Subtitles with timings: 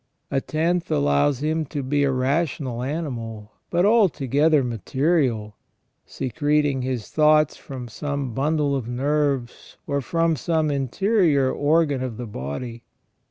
[0.31, 5.55] A tenth allows him to be a rational animal, but altogether material,
[6.07, 12.25] secreting his thoughts from some bundle of nerves, or from some interior organ of the
[12.25, 12.81] body.